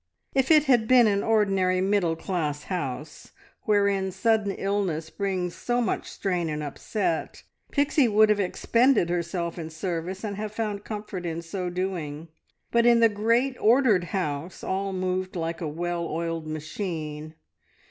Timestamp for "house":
2.63-3.33, 14.05-14.63